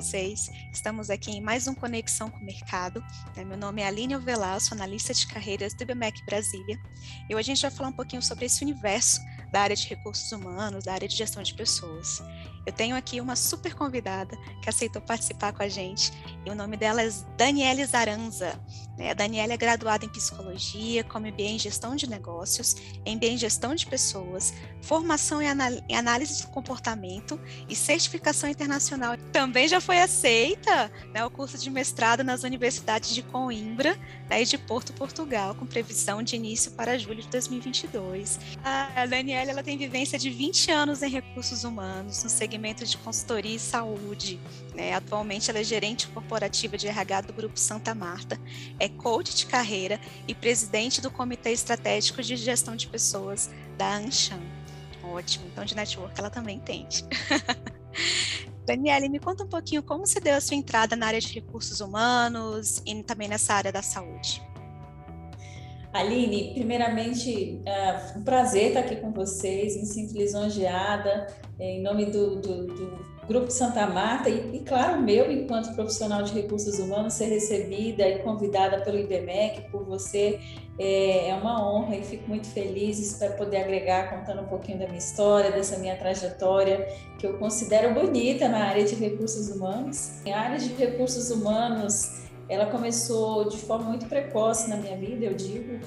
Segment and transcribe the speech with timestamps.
[0.00, 0.50] vocês.
[0.72, 3.04] Estamos aqui em mais um Conexão com o Mercado.
[3.36, 3.44] Né?
[3.44, 6.80] Meu nome é Aline Avelar, sou analista de carreiras do IBMEC Brasília.
[7.28, 9.20] E hoje a gente vai falar um pouquinho sobre esse universo
[9.52, 12.22] da área de recursos humanos, da área de gestão de pessoas.
[12.64, 16.12] Eu tenho aqui uma super convidada que aceitou participar com a gente,
[16.46, 18.60] e o nome dela é Daniele Zaranza.
[18.96, 19.10] Né?
[19.10, 22.76] A Daniela é graduada em Psicologia, com MBA em Gestão de Negócios,
[23.06, 29.16] MBA em Gestão de Pessoas, formação em Análise de Comportamento e certificação internacional.
[29.32, 33.98] Também já foi aceita né, o curso de mestrado nas universidades de Coimbra
[34.28, 38.38] né, e de Porto, Portugal, com previsão de início para julho de 2022.
[38.64, 43.56] A Daniela ela tem vivência de 20 anos em recursos humanos, no segmento de consultoria
[43.56, 44.40] e saúde.
[44.74, 44.94] Né?
[44.94, 48.38] Atualmente ela é gerente corporativa de RH do Grupo Santa Marta,
[48.78, 54.40] é coach de carreira e presidente do Comitê Estratégico de Gestão de Pessoas da Anshan.
[55.02, 57.04] Ótimo, então de network ela também entende.
[58.70, 61.80] Daniele, me conta um pouquinho como você deu a sua entrada na área de recursos
[61.80, 64.40] humanos e também nessa área da saúde.
[65.92, 71.26] Aline, primeiramente, é um prazer estar aqui com vocês, me sinto lisonjeada
[71.58, 76.20] é, em nome do, do, do Grupo Santa Marta e, e, claro, meu, enquanto profissional
[76.24, 80.40] de recursos humanos, ser recebida e convidada pelo IBMEC, por você,
[80.76, 84.86] é, é uma honra e fico muito feliz, espero poder agregar contando um pouquinho da
[84.86, 86.88] minha história, dessa minha trajetória,
[87.20, 90.10] que eu considero bonita na área de recursos humanos.
[90.26, 95.34] A área de recursos humanos ela começou de forma muito precoce na minha vida, eu
[95.34, 95.78] digo.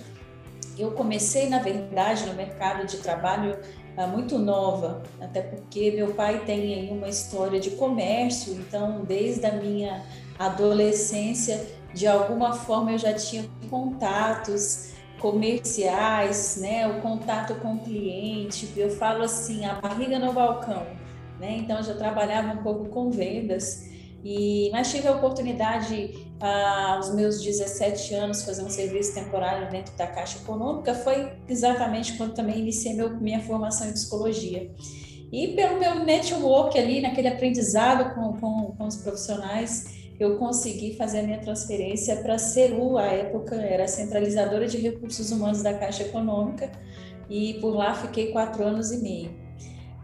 [0.80, 3.60] Eu comecei, na verdade, no mercado de trabalho
[4.08, 10.04] muito nova, até porque meu pai tem uma história de comércio, então desde a minha
[10.40, 18.68] adolescência, de alguma forma eu já tinha contatos comerciais, né, o contato com o cliente,
[18.76, 20.86] eu falo assim, a barriga no balcão,
[21.40, 21.58] né?
[21.60, 23.93] Então eu já trabalhava um pouco com vendas
[24.24, 29.94] e, mas tive a oportunidade, ah, aos meus 17 anos, fazer um serviço temporário dentro
[29.98, 30.94] da Caixa Econômica.
[30.96, 34.72] Foi exatamente quando também iniciei meu, minha formação em psicologia.
[35.32, 41.20] E pelo meu network ali, naquele aprendizado com, com, com os profissionais, eu consegui fazer
[41.20, 45.74] a minha transferência para a CERU, à época era a centralizadora de recursos humanos da
[45.74, 46.72] Caixa Econômica,
[47.30, 49.43] e por lá fiquei quatro anos e meio.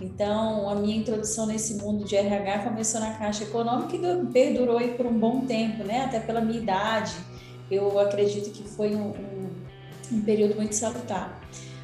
[0.01, 4.93] Então, a minha introdução nesse mundo de RH começou na Caixa Econômica e perdurou aí
[4.93, 6.05] por um bom tempo, né?
[6.05, 7.13] Até pela minha idade,
[7.69, 9.49] eu acredito que foi um, um,
[10.13, 11.41] um período muito salutar.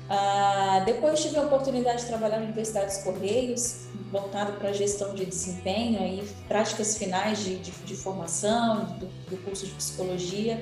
[0.09, 5.25] Ah, depois tive a oportunidade de trabalhar na Universidade dos Correios, voltado para gestão de
[5.25, 10.61] desempenho, aí, práticas finais de, de, de formação, do, do curso de psicologia.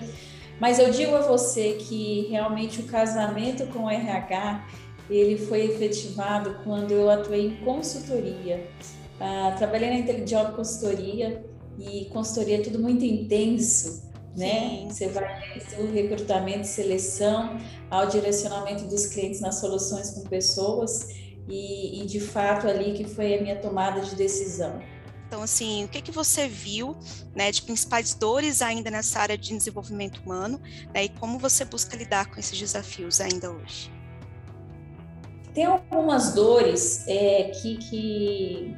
[0.60, 4.66] Mas eu digo a você que realmente o casamento com o RH
[5.10, 8.68] ele foi efetivado quando eu atuei em consultoria.
[9.20, 11.44] Ah, trabalhei na IntelliJob Consultoria
[11.78, 14.86] e consultoria é tudo muito intenso, né?
[14.88, 17.58] Você vai do recrutamento e seleção
[17.90, 21.10] ao direcionamento dos clientes nas soluções com pessoas
[21.48, 24.82] e, e de fato ali que foi a minha tomada de decisão.
[25.28, 26.96] Então, assim, o que, que você viu
[27.36, 30.62] né, de principais dores ainda nessa área de desenvolvimento humano
[30.94, 33.92] né, e como você busca lidar com esses desafios ainda hoje?
[35.54, 38.76] Tem algumas dores é, que, que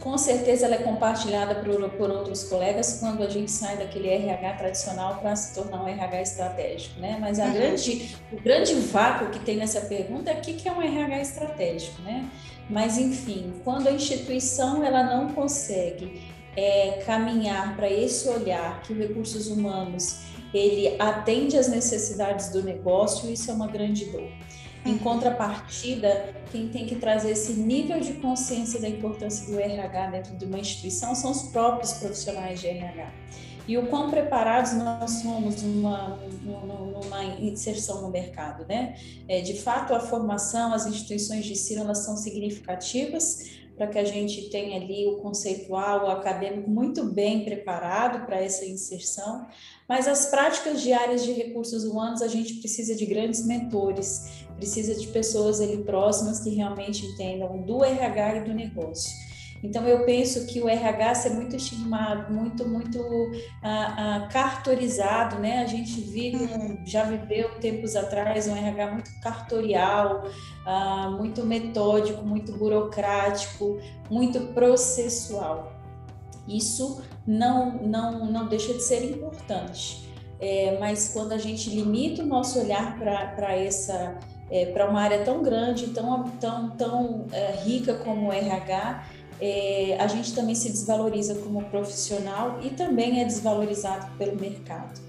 [0.00, 4.52] com certeza ela é compartilhada por, por outros colegas quando a gente sai daquele RH
[4.54, 7.16] tradicional para se tornar um RH estratégico, né?
[7.20, 7.52] Mas a uhum.
[7.52, 12.02] grande, o grande vácuo que tem nessa pergunta é o que é um RH estratégico,
[12.02, 12.28] né?
[12.68, 16.22] Mas enfim, quando a instituição ela não consegue
[16.56, 23.30] é, caminhar para esse olhar que os recursos humanos ele atende às necessidades do negócio,
[23.30, 24.28] isso é uma grande dor.
[24.84, 30.36] Em contrapartida, quem tem que trazer esse nível de consciência da importância do RH dentro
[30.36, 33.10] de uma instituição são os próprios profissionais de RH.
[33.66, 38.94] E o quão preparados nós somos numa, numa inserção no mercado, né?
[39.26, 44.04] É, de fato, a formação, as instituições de ensino, elas são significativas para que a
[44.04, 49.46] gente tenha ali o conceitual, o acadêmico muito bem preparado para essa inserção,
[49.88, 55.06] mas as práticas diárias de recursos humanos, a gente precisa de grandes mentores, precisa de
[55.08, 59.12] pessoas ali próximas que realmente entendam do RH e do negócio.
[59.64, 63.00] Então, eu penso que o RH ser muito estigmado, muito, muito
[63.62, 65.62] ah, ah, cartorizado, né?
[65.62, 70.24] A gente vive, um, já viveu tempos atrás um RH muito cartorial,
[70.66, 75.73] ah, muito metódico, muito burocrático, muito processual.
[76.46, 80.08] Isso não, não, não deixa de ser importante.
[80.40, 84.18] É, mas quando a gente limita o nosso olhar para essa
[84.50, 89.06] é, para uma área tão grande, tão, tão, tão é, rica como o RH,
[89.40, 95.00] é, a gente também se desvaloriza como profissional e também é desvalorizado pelo mercado.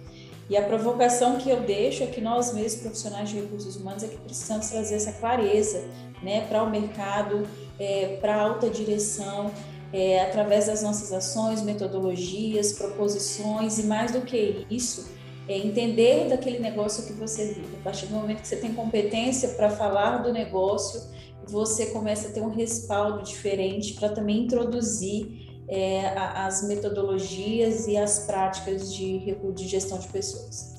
[0.50, 4.08] E a provocação que eu deixo é que nós mesmos, profissionais de recursos humanos, é
[4.08, 5.84] que precisamos trazer essa clareza
[6.22, 7.48] né, para o mercado,
[7.80, 9.52] é, para a alta direção,
[9.94, 15.10] é, através das nossas ações, metodologias, proposições e mais do que isso,
[15.48, 17.76] é entender daquele negócio que você vive.
[17.80, 21.02] A partir do momento que você tem competência para falar do negócio,
[21.48, 28.20] você começa a ter um respaldo diferente para também introduzir é, as metodologias e as
[28.20, 30.75] práticas de, de gestão de pessoas.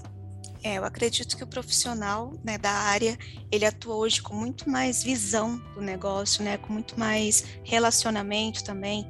[0.63, 3.19] É, eu acredito que o profissional né, da área
[3.51, 9.07] ele atua hoje com muito mais visão do negócio, né, com muito mais relacionamento também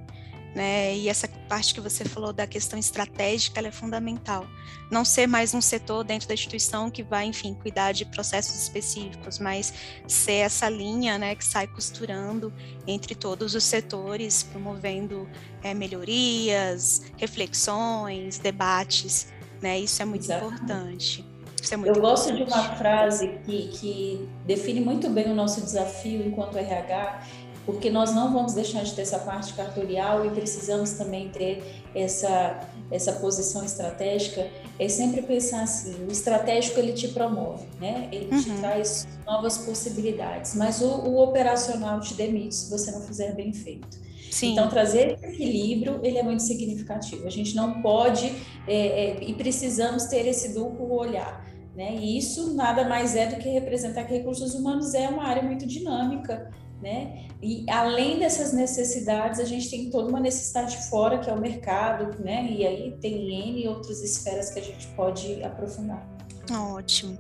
[0.57, 0.97] né?
[0.97, 4.47] E essa parte que você falou da questão estratégica, é fundamental.
[4.91, 9.39] Não ser mais um setor dentro da instituição que vai, enfim, cuidar de processos específicos,
[9.39, 9.75] mas
[10.09, 12.51] ser essa linha, né, que sai costurando
[12.87, 15.29] entre todos os setores, promovendo
[15.63, 19.29] é, melhorias, reflexões, debates,
[19.61, 19.79] né?
[19.79, 21.21] Isso é muito Exatamente.
[21.21, 21.36] importante.
[21.71, 26.27] É muito Eu gosto de uma frase que, que define muito bem o nosso desafio
[26.27, 27.23] enquanto RH,
[27.67, 32.61] porque nós não vamos deixar de ter essa parte cartorial e precisamos também ter essa,
[32.93, 34.47] essa posição estratégica,
[34.79, 38.09] é sempre pensar assim, o estratégico ele te promove, né?
[38.13, 38.43] Ele uhum.
[38.43, 43.53] te traz novas possibilidades, mas o, o, operacional te demite se você não fizer bem
[43.53, 44.07] feito.
[44.31, 44.53] Sim.
[44.53, 47.27] Então, trazer esse equilíbrio, ele é muito significativo.
[47.27, 48.33] A gente não pode
[48.69, 51.45] é, é, e precisamos ter esse duplo olhar.
[51.77, 51.95] Né?
[51.97, 55.67] E isso nada mais é do que representar que recursos humanos é uma área muito
[55.67, 56.51] dinâmica,
[56.81, 57.27] né?
[57.43, 62.19] E além dessas necessidades, a gente tem toda uma necessidade fora, que é o mercado,
[62.23, 62.51] né?
[62.51, 66.03] E aí tem N outras esferas que a gente pode aprofundar.
[66.51, 67.19] Ótimo.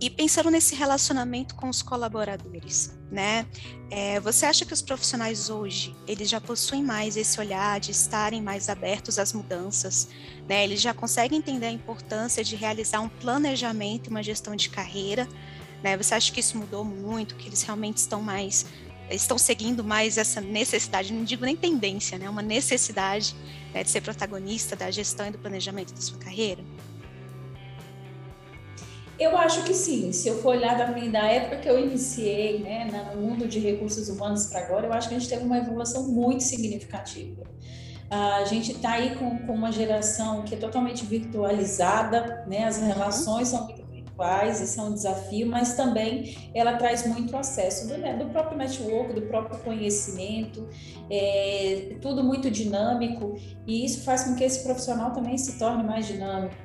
[0.00, 3.46] E pensando nesse relacionamento com os colaboradores, né?
[3.90, 8.40] É, você acha que os profissionais hoje eles já possuem mais esse olhar de estarem
[8.40, 10.08] mais abertos às mudanças,
[10.48, 10.62] né?
[10.62, 15.28] Eles já conseguem entender a importância de realizar um planejamento e uma gestão de carreira,
[15.82, 15.96] né?
[15.96, 18.66] Você acha que isso mudou muito, que eles realmente estão mais
[19.10, 22.28] estão seguindo mais essa necessidade, não digo nem tendência, né?
[22.28, 23.34] Uma necessidade
[23.72, 26.62] né, de ser protagonista da gestão e do planejamento da sua carreira?
[29.18, 30.12] Eu acho que sim.
[30.12, 34.08] Se eu for olhar da, da época que eu iniciei, né, no mundo de recursos
[34.08, 37.42] humanos para agora, eu acho que a gente teve uma evolução muito significativa.
[38.10, 42.64] A gente está aí com, com, uma geração que é totalmente virtualizada, né?
[42.64, 42.86] As uhum.
[42.86, 43.66] relações são
[44.18, 48.58] iguais, isso é um desafio, mas também ela traz muito acesso do, né, do próprio
[48.58, 50.68] network, do próprio conhecimento,
[51.08, 56.06] é, tudo muito dinâmico, e isso faz com que esse profissional também se torne mais
[56.06, 56.56] dinâmico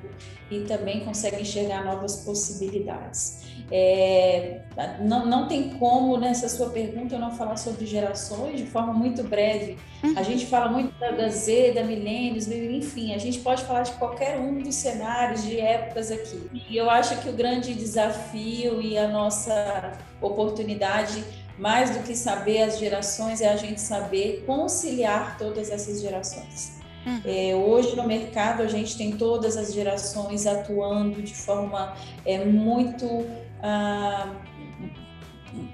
[0.50, 3.44] e também consegue enxergar novas possibilidades.
[3.70, 4.60] É,
[5.00, 9.22] não, não tem como nessa sua pergunta eu não falar sobre gerações de forma muito
[9.22, 9.78] breve.
[10.02, 10.24] A uhum.
[10.24, 14.38] gente fala muito da, da Z, da milênios, enfim, a gente pode falar de qualquer
[14.38, 16.50] um dos cenários de épocas aqui.
[16.68, 21.22] E eu acho que o grande desafio e a nossa oportunidade,
[21.58, 26.78] mais do que saber as gerações, é a gente saber conciliar todas essas gerações.
[27.06, 27.20] Uhum.
[27.22, 31.94] É, hoje no mercado a gente tem todas as gerações atuando de forma
[32.24, 33.26] é, muito
[33.62, 34.32] ah,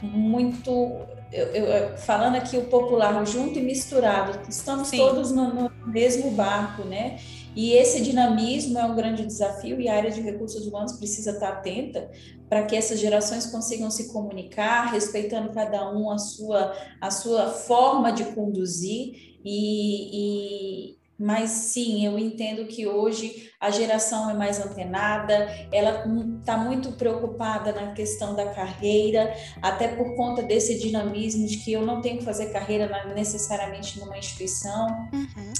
[0.02, 0.98] muito
[1.32, 4.96] eu, eu, falando aqui o popular junto e misturado estamos Sim.
[4.96, 7.20] todos no, no, mesmo barco né
[7.54, 11.48] e esse dinamismo é um grande desafio e a área de recursos humanos precisa estar
[11.48, 12.10] atenta
[12.48, 18.12] para que essas gerações consigam se comunicar respeitando cada um a sua a sua forma
[18.12, 25.34] de conduzir e, e mas sim, eu entendo que hoje a geração é mais antenada,
[25.70, 26.02] ela
[26.38, 29.30] está muito preocupada na questão da carreira,
[29.60, 34.16] até por conta desse dinamismo de que eu não tenho que fazer carreira necessariamente numa
[34.16, 34.86] instituição.
[35.12, 35.52] Uhum.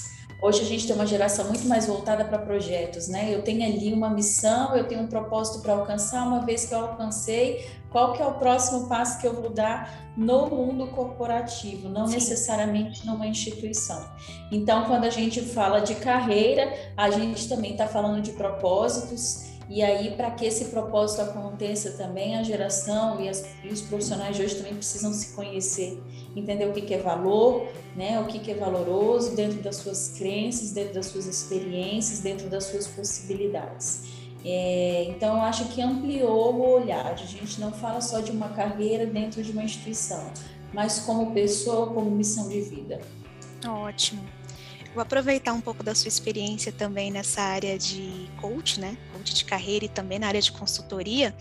[0.43, 3.35] Hoje a gente tem uma geração muito mais voltada para projetos, né?
[3.35, 6.81] Eu tenho ali uma missão, eu tenho um propósito para alcançar, uma vez que eu
[6.81, 12.07] alcancei, qual que é o próximo passo que eu vou dar no mundo corporativo, não
[12.07, 12.15] Sim.
[12.15, 14.03] necessariamente numa instituição.
[14.51, 19.85] Então, quando a gente fala de carreira, a gente também está falando de propósitos e
[19.85, 24.43] aí, para que esse propósito aconteça também, a geração e, as, e, os profissionais de
[24.43, 26.03] hoje também precisam se conhecer,
[26.35, 28.19] entender o que, que é valor, né?
[28.19, 32.65] o que, que é valoroso dentro das suas crenças, dentro das suas experiências, dentro das
[32.65, 34.09] suas possibilidades.
[34.45, 37.07] É, então, acho que ampliou o olhar.
[37.07, 40.33] A gente não fala só de uma carreira dentro de uma instituição,
[40.73, 43.01] mas como pessoa, como missão de vida.
[43.65, 44.40] Ótimo.
[44.95, 48.97] Vou aproveitar um pouco da sua experiência também nessa área de coach, né?
[49.13, 51.35] Coach de carreira e também na área de consultoria.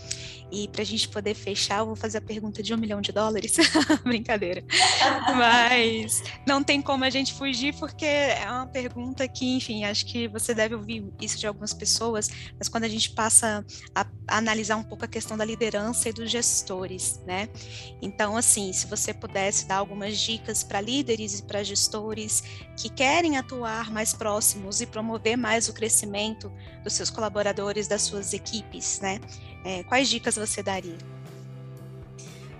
[0.51, 3.11] E para a gente poder fechar, eu vou fazer a pergunta de um milhão de
[3.11, 3.55] dólares.
[4.03, 4.63] Brincadeira.
[5.35, 10.27] Mas não tem como a gente fugir, porque é uma pergunta que, enfim, acho que
[10.27, 13.63] você deve ouvir isso de algumas pessoas, mas quando a gente passa
[13.93, 17.47] a, analisar um pouco a questão da liderança e dos gestores, né?
[18.01, 22.43] Então, assim, se você pudesse dar algumas dicas para líderes e para gestores
[22.75, 26.51] que querem atuar mais próximos e promover mais o crescimento
[26.83, 29.19] dos seus colaboradores, das suas equipes, né?
[29.65, 30.97] É, quais dicas você daria?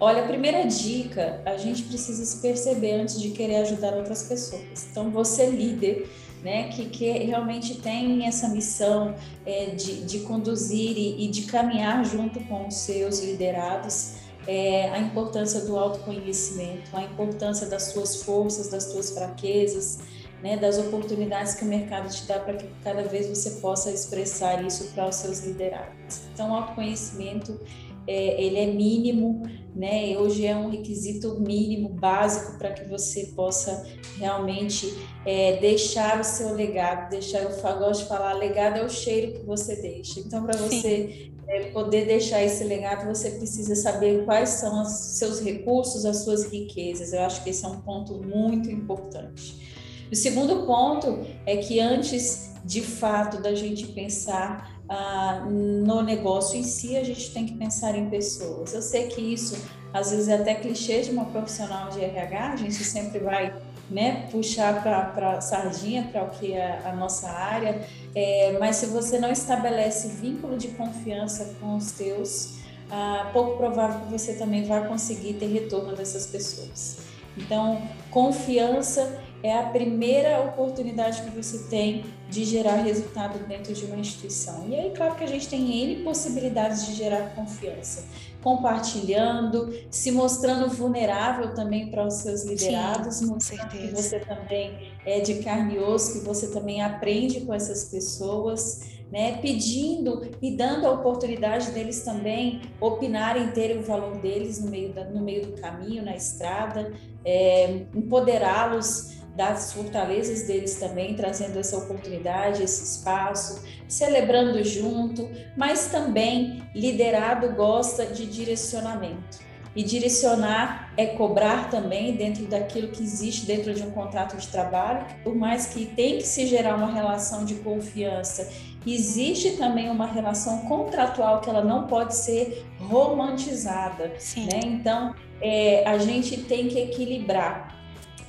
[0.01, 4.87] Olha, a primeira dica, a gente precisa se perceber antes de querer ajudar outras pessoas.
[4.89, 6.09] Então, você líder,
[6.41, 9.13] né, que, que realmente tem essa missão
[9.45, 14.13] é, de, de conduzir e, e de caminhar junto com os seus liderados,
[14.47, 19.99] é, a importância do autoconhecimento, a importância das suas forças, das suas fraquezas,
[20.41, 24.63] né, das oportunidades que o mercado te dá para que cada vez você possa expressar
[24.65, 26.21] isso para os seus liderados.
[26.33, 27.59] Então, o autoconhecimento
[28.07, 29.43] é, ele é mínimo,
[29.75, 30.17] né?
[30.17, 33.85] Hoje é um requisito mínimo, básico para que você possa
[34.17, 37.11] realmente é, deixar o seu legado.
[37.11, 40.19] Deixar, eu gosto de falar, legado é o cheiro que você deixa.
[40.21, 45.39] Então, para você é, poder deixar esse legado, você precisa saber quais são os seus
[45.39, 47.13] recursos, as suas riquezas.
[47.13, 49.78] Eu acho que esse é um ponto muito importante.
[50.11, 56.63] O segundo ponto é que antes de fato da gente pensar ah, no negócio em
[56.63, 58.73] si, a gente tem que pensar em pessoas.
[58.73, 59.55] Eu sei que isso
[59.93, 63.53] às vezes é até clichê de uma profissional de RH, a gente sempre vai
[63.89, 67.81] né, puxar para a sardinha, para o que é a nossa área,
[68.13, 72.59] é, mas se você não estabelece vínculo de confiança com os teus,
[72.91, 76.99] ah, pouco provável que você também vai conseguir ter retorno dessas pessoas.
[77.37, 83.95] Então, confiança é a primeira oportunidade que você tem de gerar resultado dentro de uma
[83.95, 84.65] instituição.
[84.67, 88.03] E aí, claro que a gente tem N possibilidades de gerar confiança,
[88.43, 93.77] compartilhando, se mostrando vulnerável também para os seus liderados, Sim, com certeza.
[93.77, 98.99] que você também é de carne e osso, que você também aprende com essas pessoas.
[99.11, 104.93] Né, pedindo e dando a oportunidade deles também opinarem, terem o valor deles no meio,
[104.93, 106.93] da, no meio do caminho, na estrada,
[107.25, 116.63] é, empoderá-los das fortalezas deles também, trazendo essa oportunidade, esse espaço, celebrando junto, mas também
[116.75, 119.49] liderado gosta de direcionamento.
[119.75, 125.05] E direcionar é cobrar também dentro daquilo que existe dentro de um contrato de trabalho,
[125.23, 128.49] por mais que tem que se gerar uma relação de confiança,
[128.85, 134.07] existe também uma relação contratual que ela não pode ser romantizada.
[134.35, 134.59] Né?
[134.65, 137.78] Então, é, a gente tem que equilibrar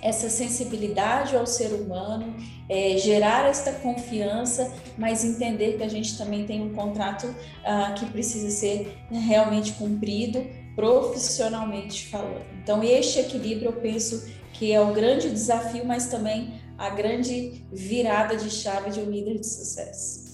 [0.03, 2.35] essa sensibilidade ao ser humano,
[2.69, 8.07] é, gerar esta confiança, mas entender que a gente também tem um contrato ah, que
[8.07, 12.47] precisa ser realmente cumprido, profissionalmente falando.
[12.63, 18.37] Então, este equilíbrio eu penso que é o grande desafio, mas também a grande virada
[18.37, 20.30] de chave de um líder de sucesso.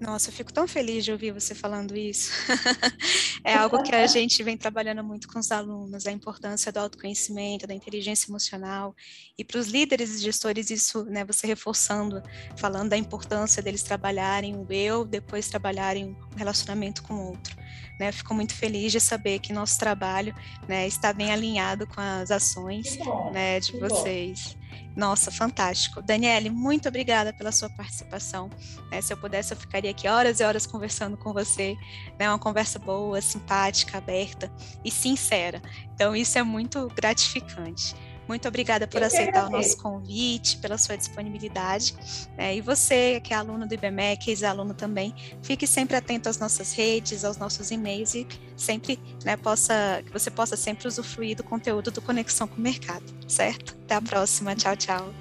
[0.00, 2.32] Nossa, eu fico tão feliz de ouvir você falando isso.
[3.44, 7.66] é algo que a gente vem trabalhando muito com os alunos, a importância do autoconhecimento,
[7.66, 8.96] da inteligência emocional.
[9.36, 12.22] E para os líderes e gestores, isso, né, você reforçando,
[12.56, 17.54] falando da importância deles trabalharem o eu, depois trabalharem o relacionamento com o outro.
[18.00, 20.34] Né, fico muito feliz de saber que nosso trabalho
[20.66, 22.96] né, está bem alinhado com as ações
[23.34, 24.56] né, de vocês.
[24.96, 26.02] Nossa, fantástico.
[26.02, 28.50] Daniele, muito obrigada pela sua participação.
[28.90, 31.76] É, se eu pudesse, eu ficaria aqui horas e horas conversando com você.
[32.18, 32.28] É né?
[32.28, 34.52] uma conversa boa, simpática, aberta
[34.84, 35.62] e sincera.
[35.94, 37.94] Então, isso é muito gratificante.
[38.30, 41.96] Muito obrigada por aceitar o nosso convite, pela sua disponibilidade.
[42.38, 46.72] É, e você, que é aluno do IBMEC, ex-aluno também, fique sempre atento às nossas
[46.72, 48.24] redes, aos nossos e-mails e
[48.56, 53.02] sempre né, possa, que você possa sempre usufruir do conteúdo do Conexão com o Mercado,
[53.26, 53.76] certo?
[53.82, 54.54] Até a próxima.
[54.54, 55.12] Tchau, tchau.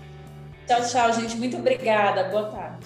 [0.68, 1.36] Tchau, tchau, gente.
[1.36, 2.26] Muito obrigada.
[2.26, 2.86] Boa tarde.